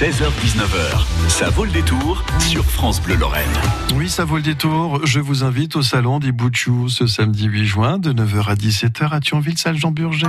16h-19h, 0.00 1.28
ça 1.28 1.50
vaut 1.50 1.64
le 1.64 1.70
détour 1.70 2.24
sur 2.40 2.64
France 2.64 3.00
Bleu 3.00 3.14
Lorraine. 3.14 3.46
Oui, 3.94 4.08
ça 4.08 4.24
vaut 4.24 4.38
le 4.38 4.42
détour. 4.42 5.06
Je 5.06 5.20
vous 5.20 5.44
invite 5.44 5.76
au 5.76 5.82
salon 5.82 6.18
des 6.18 6.32
Boutchous 6.32 6.88
ce 6.88 7.06
samedi 7.06 7.44
8 7.44 7.64
juin 7.64 7.98
de 7.98 8.12
9h 8.12 8.48
à 8.48 8.54
17h 8.56 9.10
à 9.10 9.20
Thionville, 9.20 9.56
salle 9.56 9.76
Jean 9.76 9.92
Burger. 9.92 10.26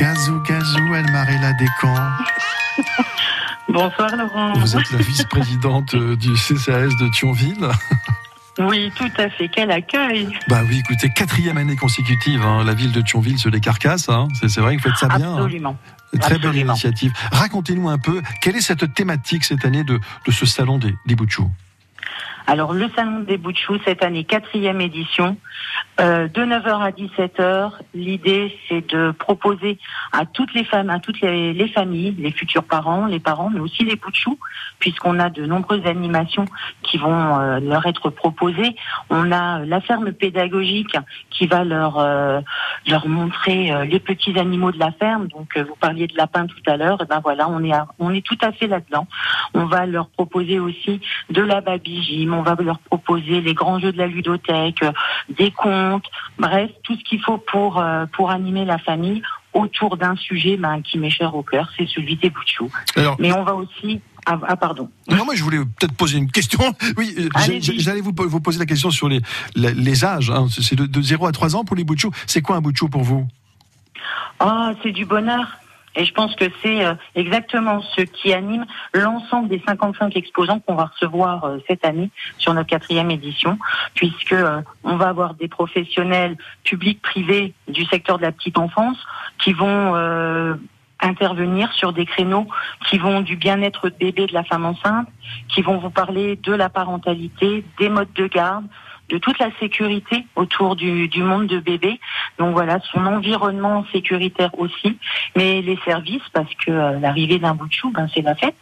Gazou, 0.00 0.40
gazou, 0.42 0.92
El 0.92 1.12
Marella 1.12 1.52
Descamps. 1.52 2.10
Bonsoir 3.68 4.16
Laurent. 4.16 4.54
Vous 4.54 4.76
êtes 4.76 4.90
la 4.90 4.98
vice-présidente 4.98 5.94
euh, 5.94 6.16
du 6.16 6.32
CCAS 6.34 6.96
de 6.98 7.08
Thionville. 7.12 7.68
Oui, 8.58 8.92
tout 8.96 9.10
à 9.18 9.30
fait. 9.30 9.48
Quel 9.48 9.70
accueil. 9.70 10.28
Bah 10.48 10.62
oui, 10.68 10.78
écoutez, 10.80 11.08
quatrième 11.10 11.56
année 11.56 11.76
consécutive, 11.76 12.42
hein, 12.42 12.64
la 12.64 12.74
ville 12.74 12.92
de 12.92 13.00
Thionville 13.00 13.38
se 13.38 13.48
décarcasse. 13.48 14.08
Hein. 14.08 14.28
C'est, 14.46 14.60
vrai 14.60 14.76
que 14.76 14.82
vous 14.82 14.90
faites 14.90 14.98
ça 14.98 15.08
bien. 15.16 15.30
hein. 15.32 15.36
Absolument. 15.36 15.76
Très 16.20 16.38
belle 16.38 16.56
initiative. 16.56 17.12
Racontez-nous 17.32 17.88
un 17.88 17.96
peu, 17.98 18.20
quelle 18.42 18.56
est 18.56 18.60
cette 18.60 18.92
thématique 18.92 19.44
cette 19.44 19.64
année 19.64 19.82
de, 19.84 19.98
de 20.26 20.30
ce 20.32 20.44
salon 20.44 20.78
des, 20.78 20.94
des 21.06 21.14
Boutchous 21.14 21.50
Alors, 22.46 22.72
le 22.72 22.88
Salon 22.96 23.20
des 23.20 23.36
bouts 23.36 23.52
cette 23.84 24.02
année, 24.02 24.24
quatrième 24.24 24.80
édition, 24.80 25.36
euh, 26.00 26.26
de 26.26 26.42
9h 26.42 26.80
à 26.80 26.90
17h. 26.90 27.72
L'idée, 27.94 28.56
c'est 28.68 28.88
de 28.88 29.10
proposer 29.10 29.78
à 30.12 30.24
toutes 30.24 30.54
les 30.54 30.64
femmes, 30.64 30.90
à 30.90 30.98
toutes 30.98 31.20
les, 31.20 31.52
les 31.52 31.68
familles, 31.68 32.14
les 32.18 32.32
futurs 32.32 32.64
parents, 32.64 33.06
les 33.06 33.20
parents, 33.20 33.50
mais 33.50 33.60
aussi 33.60 33.84
les 33.84 33.96
bouts 33.96 34.10
puisqu'on 34.78 35.18
a 35.18 35.30
de 35.30 35.46
nombreuses 35.46 35.86
animations 35.86 36.44
qui 36.82 36.98
vont 36.98 37.38
euh, 37.38 37.60
leur 37.60 37.86
être 37.86 38.10
proposées. 38.10 38.74
On 39.10 39.30
a 39.30 39.60
euh, 39.60 39.66
la 39.66 39.80
ferme 39.80 40.12
pédagogique 40.12 40.96
qui 41.30 41.46
va 41.46 41.64
leur 41.64 42.02
leur 42.86 43.08
montrer 43.08 43.86
les 43.86 44.00
petits 44.00 44.38
animaux 44.38 44.72
de 44.72 44.78
la 44.78 44.92
ferme. 44.92 45.28
Donc, 45.28 45.56
vous 45.56 45.76
parliez 45.76 46.06
de 46.06 46.16
lapin 46.16 46.46
tout 46.46 46.62
à 46.66 46.76
l'heure. 46.76 46.98
Eh 47.02 47.06
ben 47.06 47.20
voilà, 47.22 47.48
on 47.48 47.62
est 47.64 47.72
on 47.98 48.12
est 48.12 48.24
tout 48.24 48.38
à 48.42 48.52
fait 48.52 48.66
là-dedans. 48.66 49.06
On 49.54 49.64
va 49.66 49.86
leur 49.86 50.08
proposer 50.08 50.58
aussi 50.58 51.00
de 51.30 51.42
la 51.42 51.60
babygym, 51.60 52.31
on 52.34 52.42
va 52.42 52.56
leur 52.60 52.78
proposer 52.80 53.40
les 53.40 53.54
grands 53.54 53.78
jeux 53.78 53.92
de 53.92 53.98
la 53.98 54.06
ludothèque, 54.06 54.82
euh, 54.82 54.92
des 55.28 55.50
contes, 55.50 56.04
bref, 56.38 56.70
tout 56.82 56.96
ce 56.96 57.04
qu'il 57.04 57.20
faut 57.20 57.38
pour 57.38 57.78
euh, 57.78 58.06
pour 58.12 58.30
animer 58.30 58.64
la 58.64 58.78
famille 58.78 59.22
autour 59.52 59.96
d'un 59.96 60.16
sujet 60.16 60.56
ben, 60.56 60.80
qui 60.82 60.98
m'est 60.98 61.10
cher 61.10 61.34
au 61.34 61.42
cœur, 61.42 61.70
c'est 61.76 61.86
celui 61.86 62.16
des 62.16 62.30
bouts 62.30 62.42
de 62.42 62.48
chou. 62.48 62.70
Alors, 62.96 63.16
Mais 63.18 63.32
on 63.32 63.44
va 63.44 63.54
aussi 63.54 64.00
ah, 64.24 64.38
ah, 64.46 64.56
pardon. 64.56 64.88
non, 65.08 65.24
moi 65.24 65.34
je 65.34 65.42
voulais 65.42 65.58
peut-être 65.58 65.94
poser 65.94 66.16
une 66.18 66.30
question. 66.30 66.60
Oui, 66.96 67.14
euh, 67.18 67.28
j'allais 67.60 68.00
vous, 68.00 68.12
vous 68.16 68.40
poser 68.40 68.58
la 68.58 68.66
question 68.66 68.90
sur 68.90 69.08
les, 69.08 69.20
les 69.56 70.04
âges. 70.04 70.30
hein. 70.30 70.46
C'est 70.48 70.76
de, 70.76 70.86
de 70.86 71.02
0 71.02 71.26
à 71.26 71.32
3 71.32 71.56
ans 71.56 71.64
pour 71.64 71.74
les 71.76 71.84
Boutchous. 71.84 72.12
C'est 72.26 72.40
quoi 72.40 72.56
un 72.56 72.60
Boutchou 72.60 72.88
pour 72.88 73.02
vous? 73.02 73.26
Ah, 74.38 74.72
c'est 74.82 74.92
du 74.92 75.04
bonheur. 75.04 75.46
Et 75.94 76.04
je 76.04 76.12
pense 76.12 76.34
que 76.34 76.46
c'est 76.62 76.84
euh, 76.84 76.94
exactement 77.14 77.82
ce 77.82 78.02
qui 78.02 78.32
anime 78.32 78.64
l'ensemble 78.94 79.48
des 79.48 79.62
55 79.66 80.16
exposants 80.16 80.60
qu'on 80.60 80.74
va 80.74 80.86
recevoir 80.86 81.44
euh, 81.44 81.58
cette 81.68 81.84
année 81.84 82.10
sur 82.38 82.54
notre 82.54 82.68
quatrième 82.68 83.10
édition, 83.10 83.58
puisque 83.94 84.32
euh, 84.32 84.62
on 84.84 84.96
va 84.96 85.08
avoir 85.08 85.34
des 85.34 85.48
professionnels 85.48 86.36
publics, 86.64 87.02
privés 87.02 87.52
du 87.68 87.84
secteur 87.84 88.16
de 88.16 88.22
la 88.22 88.32
petite 88.32 88.58
enfance 88.58 88.96
qui 89.38 89.52
vont 89.52 89.94
intervenir 91.00 91.72
sur 91.72 91.92
des 91.92 92.06
créneaux 92.06 92.46
qui 92.88 92.98
vont 92.98 93.20
du 93.20 93.36
bien-être 93.36 93.90
bébé 93.90 94.26
de 94.26 94.34
la 94.34 94.44
femme 94.44 94.64
enceinte, 94.64 95.08
qui 95.48 95.62
vont 95.62 95.78
vous 95.78 95.90
parler 95.90 96.36
de 96.36 96.52
la 96.52 96.68
parentalité, 96.68 97.64
des 97.78 97.88
modes 97.88 98.12
de 98.14 98.26
garde, 98.28 98.64
de 99.08 99.18
toute 99.18 99.38
la 99.38 99.50
sécurité 99.60 100.24
autour 100.36 100.76
du, 100.76 101.08
monde 101.22 101.46
de 101.46 101.58
bébé. 101.58 102.00
Donc 102.38 102.52
voilà, 102.54 102.78
son 102.92 103.04
environnement 103.06 103.84
sécuritaire 103.92 104.50
aussi, 104.58 104.98
mais 105.36 105.62
les 105.62 105.78
services, 105.84 106.22
parce 106.32 106.52
que 106.66 106.70
euh, 106.70 106.98
l'arrivée 106.98 107.38
d'un 107.38 107.54
bout 107.54 107.68
de 107.68 107.72
chou, 107.72 107.90
ben, 107.90 108.08
c'est 108.14 108.22
la 108.22 108.34
fête. 108.34 108.56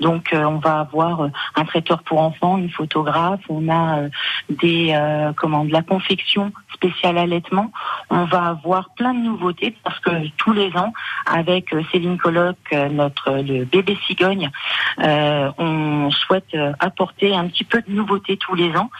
Donc 0.00 0.32
euh, 0.32 0.44
on 0.44 0.58
va 0.58 0.80
avoir 0.80 1.22
euh, 1.22 1.28
un 1.54 1.64
traiteur 1.64 2.02
pour 2.02 2.20
enfants, 2.20 2.58
une 2.58 2.70
photographe, 2.70 3.40
on 3.48 3.68
a 3.68 4.08
des 4.48 4.92
euh, 4.92 5.32
de 5.32 5.72
la 5.72 5.82
confection 5.82 6.52
spéciale 6.74 7.18
allaitement. 7.18 7.72
On 8.10 8.24
va 8.24 8.46
avoir 8.46 8.90
plein 8.96 9.14
de 9.14 9.20
nouveautés 9.20 9.74
parce 9.82 9.98
que 10.00 10.10
tous 10.36 10.52
les 10.52 10.76
ans, 10.76 10.92
avec 11.26 11.74
Céline 11.90 12.18
Colloc, 12.18 12.56
notre 12.90 13.32
le 13.32 13.64
bébé 13.64 13.96
cigogne, 14.06 14.50
on 14.98 16.10
souhaite 16.10 16.56
apporter 16.78 17.34
un 17.34 17.46
petit 17.48 17.64
peu 17.64 17.80
de 17.80 17.92
nouveauté 17.92 18.36
tous 18.36 18.54
les 18.54 18.76
ans. 18.76 18.90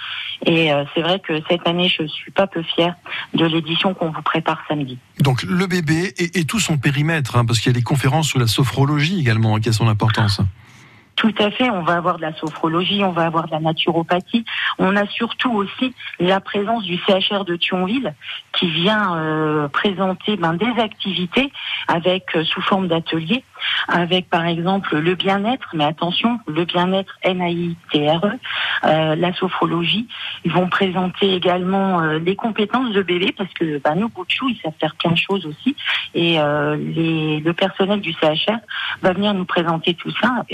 Et 0.45 0.71
c'est 0.95 1.03
vrai 1.03 1.21
que 1.21 1.41
cette 1.49 1.67
année, 1.67 1.89
je 1.89 2.07
suis 2.07 2.31
pas 2.31 2.47
peu 2.47 2.63
fière 2.63 2.95
de 3.35 3.45
l'édition 3.45 3.95
qu'on 3.95 4.11
vous 4.11 4.23
prépare 4.23 4.63
samedi. 4.69 4.99
Donc 5.21 5.43
le 5.43 5.67
bébé 5.67 6.15
et, 6.19 6.45
tout 6.45 6.61
son 6.61 6.79
périmètre, 6.79 7.37
hein, 7.37 7.45
parce 7.45 7.59
qu'il 7.59 7.73
y 7.73 7.75
a 7.75 7.79
des 7.79 7.83
conférences 7.83 8.29
sur 8.29 8.39
la 8.39 8.47
sophrologie 8.47 9.19
également 9.21 9.57
hein, 9.57 9.61
qui 9.61 9.69
a 9.69 9.73
son 9.73 9.89
importance. 9.89 10.41
Tout 11.17 11.35
à 11.39 11.51
fait, 11.51 11.71
on 11.71 11.83
va 11.83 11.95
avoir 11.95 12.19
de 12.19 12.23
la 12.23 12.35
sophrologie, 12.35 13.03
on 13.03 13.13
va 13.13 13.25
avoir 13.25 13.47
de 13.47 13.53
la 13.53 13.61
naturopathie. 13.61 14.45
On 14.79 14.95
a 14.97 15.07
surtout 15.07 15.51
aussi 15.51 15.95
la 16.21 16.41
présence 16.41 16.85
du 16.85 16.99
CHR 16.99 17.47
de 17.47 17.57
Thionville 17.57 18.15
qui 18.53 18.71
vient 18.71 19.17
euh, 19.17 19.69
présenter 19.69 20.37
ben, 20.37 20.53
des 20.53 20.79
activités 20.79 21.51
avec 21.89 22.37
euh, 22.37 22.45
sous 22.45 22.61
forme 22.61 22.89
d'ateliers, 22.89 23.45
avec 23.89 24.29
par 24.29 24.45
exemple 24.45 24.99
le 24.99 25.15
bien-être, 25.15 25.71
mais 25.73 25.85
attention, 25.85 26.39
le 26.47 26.67
bien-être 26.67 27.19
NAITRE, 27.25 28.33
euh, 28.85 29.15
la 29.17 29.33
sophrologie. 29.33 30.09
Ils 30.45 30.53
vont 30.53 30.69
présenter 30.69 31.35
également 31.35 32.03
euh, 32.03 32.19
les 32.19 32.37
compétences 32.37 32.93
de 32.93 33.01
bébé 33.03 33.35
parce 33.37 33.53
que 33.55 33.79
ben, 33.79 33.95
nos 33.95 34.11
ils 34.49 34.61
savent 34.63 34.73
faire 34.79 34.95
plein 34.97 35.13
de 35.13 35.17
choses 35.17 35.47
aussi. 35.47 35.77
Et 36.15 36.39
les, 36.79 37.41
le 37.41 37.53
personnel 37.53 38.01
du 38.01 38.13
CHR 38.13 38.59
va 39.03 39.13
venir 39.13 39.35
nous 39.35 39.45
présenter 39.45 39.95
tout 39.95 40.11
ça 40.21 40.45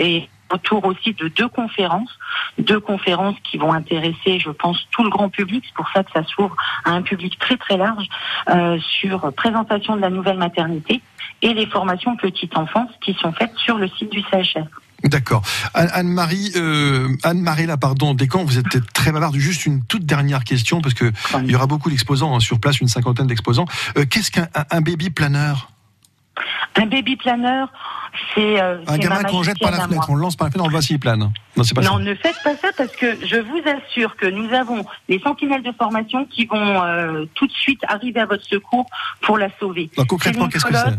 autour 0.52 0.84
aussi 0.84 1.14
de 1.14 1.28
deux 1.28 1.48
conférences, 1.48 2.10
deux 2.58 2.80
conférences 2.80 3.36
qui 3.50 3.56
vont 3.58 3.72
intéresser, 3.72 4.38
je 4.38 4.50
pense, 4.50 4.78
tout 4.90 5.02
le 5.02 5.10
grand 5.10 5.28
public. 5.28 5.64
C'est 5.66 5.74
pour 5.74 5.88
ça 5.94 6.04
que 6.04 6.10
ça 6.12 6.22
s'ouvre 6.24 6.56
à 6.84 6.90
un 6.90 7.02
public 7.02 7.38
très 7.38 7.56
très 7.56 7.76
large 7.76 8.06
euh, 8.50 8.78
sur 9.00 9.32
présentation 9.34 9.96
de 9.96 10.00
la 10.00 10.10
nouvelle 10.10 10.38
maternité 10.38 11.00
et 11.42 11.54
les 11.54 11.66
formations 11.66 12.16
petite 12.16 12.56
enfance 12.56 12.90
qui 13.04 13.14
sont 13.14 13.32
faites 13.32 13.54
sur 13.56 13.78
le 13.78 13.88
site 13.88 14.10
du 14.12 14.20
CHR. 14.30 14.66
D'accord. 15.04 15.42
Anne- 15.74 15.90
Anne-Marie, 15.92 16.52
euh, 16.54 17.08
Anne-Marie 17.24 17.66
là, 17.66 17.76
pardon, 17.76 18.14
Descamps, 18.14 18.44
vous 18.44 18.58
êtes 18.58 18.68
peut-être 18.68 18.92
très 18.92 19.10
bavarde. 19.10 19.34
Juste 19.34 19.66
une 19.66 19.82
toute 19.84 20.04
dernière 20.06 20.44
question, 20.44 20.80
parce 20.80 20.94
que 20.94 21.10
il 21.42 21.50
y 21.50 21.56
aura 21.56 21.66
beaucoup 21.66 21.90
d'exposants 21.90 22.36
hein, 22.36 22.40
sur 22.40 22.60
place, 22.60 22.80
une 22.80 22.86
cinquantaine 22.86 23.26
d'exposants. 23.26 23.64
Euh, 23.96 24.04
Qu'est-ce 24.08 24.30
qu'un 24.30 24.46
un- 24.54 24.64
un 24.70 24.80
baby 24.80 25.10
planeur? 25.10 25.70
Un 26.76 26.86
baby 26.86 27.16
planeur, 27.16 27.68
c'est 28.34 28.60
euh, 28.60 28.78
Un 28.86 28.98
gamin 28.98 29.22
qu'on 29.24 29.42
jette 29.42 29.58
par 29.58 29.70
la 29.70 29.80
fenêtre, 29.80 30.08
on 30.08 30.14
le 30.14 30.22
lance 30.22 30.36
par 30.36 30.46
la 30.46 30.50
fenêtre, 30.52 30.64
on 30.64 30.68
le 30.68 30.72
voit 30.72 30.82
s'il 30.82 30.98
plane. 30.98 31.18
Non, 31.20 31.30
pas 31.74 31.82
Non, 31.82 31.92
ça. 31.92 31.98
ne 31.98 32.14
faites 32.14 32.36
pas 32.42 32.56
ça 32.56 32.68
parce 32.76 32.94
que 32.96 33.26
je 33.26 33.36
vous 33.36 33.60
assure 33.66 34.16
que 34.16 34.26
nous 34.26 34.52
avons 34.52 34.84
des 35.08 35.18
sentinelles 35.20 35.62
de 35.62 35.72
formation 35.72 36.24
qui 36.24 36.46
vont 36.46 36.82
euh, 36.82 37.24
tout 37.34 37.46
de 37.46 37.52
suite 37.52 37.80
arriver 37.88 38.20
à 38.20 38.26
votre 38.26 38.44
secours 38.44 38.86
pour 39.20 39.38
la 39.38 39.48
sauver. 39.58 39.90
Concrètement, 40.08 40.48
qu'est-ce 40.48 40.64
que 40.64 40.74
c'est 40.74 40.96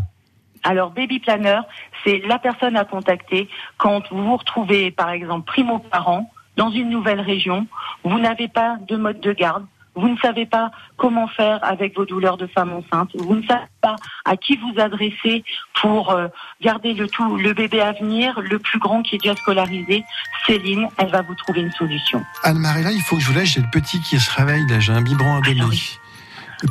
Alors, 0.64 0.92
baby 0.92 1.20
planner, 1.20 1.60
c'est 2.04 2.22
la 2.28 2.40
personne 2.40 2.78
à 2.78 2.86
contacter 2.86 3.50
quand 3.78 4.04
vous 4.12 4.24
vous 4.24 4.38
retrouvez, 4.38 4.92
par 4.92 5.10
exemple, 5.10 5.46
primo-parent, 5.46 6.30
dans 6.56 6.70
une 6.70 6.90
nouvelle 6.90 7.22
région, 7.22 7.68
vous 8.04 8.20
n'avez 8.20 8.48
pas 8.48 8.78
de 8.88 8.96
mode 8.96 9.20
de 9.20 9.34
garde, 9.34 9.66
vous 9.96 10.08
ne 10.08 10.18
savez 10.18 10.46
pas 10.46 10.72
comment 10.98 11.28
faire 11.28 11.60
avec 11.64 11.96
vos 11.96 12.06
douleurs 12.06 12.38
de 12.38 12.48
femme 12.48 12.72
enceinte, 12.74 13.12
vous 13.16 13.36
ne 13.36 13.44
savez 13.46 13.66
pas 13.82 13.96
à 14.26 14.38
qui 14.38 14.58
vous 14.58 14.80
adresser 14.80 15.44
pour 15.82 16.12
euh, 16.12 16.28
garder 16.62 16.94
le 16.94 17.08
tout, 17.08 17.38
le 17.38 17.54
bébé 17.54 17.82
à 17.82 17.92
venir, 17.92 18.40
le 18.42 18.60
plus 18.60 18.80
grand 18.80 19.02
qui 19.02 19.16
est 19.16 19.20
déjà 19.20 19.36
scolarisé. 19.36 20.04
Céline, 20.48 20.88
elle 20.98 21.12
va 21.12 21.22
vous 21.22 21.36
trouver 21.36 21.62
une 21.62 21.72
solution. 21.72 22.24
Anne-Marie, 22.44 22.84
là, 22.84 22.92
il 22.92 23.02
faut 23.02 23.16
que 23.16 23.22
je 23.22 23.28
vous 23.28 23.34
laisse. 23.38 23.50
J'ai 23.54 23.62
le 23.62 23.70
petit 23.72 24.02
qui 24.02 24.20
se 24.20 24.32
réveille, 24.32 24.66
là, 24.68 24.80
j'ai 24.80 24.94
un 24.94 25.02
biberon 25.02 25.38
à 25.38 25.42
donner. 25.42 25.60
Alors 25.60 25.70
oui. 25.70 26.00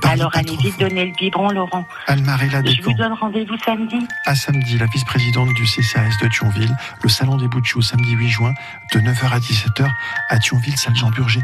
Parlez 0.00 0.22
Alors, 0.22 0.34
allez 0.34 0.56
vite 0.56 0.74
fort. 0.74 0.88
donner 0.88 1.04
le 1.06 1.12
biberon, 1.12 1.50
Laurent. 1.50 1.84
Anne-Marie 2.06 2.48
Je 2.50 2.82
vous 2.82 2.94
donne 2.94 3.12
rendez-vous 3.12 3.56
samedi. 3.58 3.98
À 4.24 4.34
samedi, 4.34 4.78
la 4.78 4.86
vice-présidente 4.86 5.50
du 5.54 5.64
CCAS 5.64 6.16
de 6.22 6.28
Thionville, 6.28 6.74
le 7.02 7.08
salon 7.08 7.36
des 7.36 7.48
Boutchous, 7.48 7.82
samedi 7.82 8.12
8 8.12 8.28
juin, 8.28 8.54
de 8.94 9.00
9h 9.00 9.30
à 9.30 9.38
17h, 9.38 9.86
à 10.30 10.38
Thionville, 10.38 10.76
salle 10.76 10.96
Jean 10.96 11.10
Burger. 11.10 11.40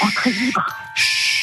Entrée 0.00 0.30
libre. 0.30 0.64
Shh. 0.96 1.35